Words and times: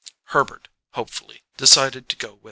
Herbert 0.33 0.67
hopefully 0.93 1.43
decided 1.57 2.09
to 2.09 2.15
go 2.15 2.27
with 2.29 2.33
her. 2.37 2.39